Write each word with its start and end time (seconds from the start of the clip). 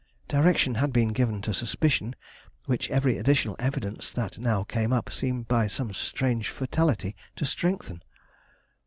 Direction 0.27 0.73
had 0.73 0.91
been 0.91 1.09
given 1.09 1.43
to 1.43 1.53
suspicion 1.53 2.15
which 2.65 2.89
every 2.89 3.19
additional 3.19 3.55
evidence 3.59 4.11
that 4.11 4.39
now 4.39 4.63
came 4.63 4.91
up 4.91 5.11
seemed 5.11 5.47
by 5.47 5.67
some 5.67 5.93
strange 5.93 6.49
fatality 6.49 7.15
to 7.35 7.45
strengthen. 7.45 8.01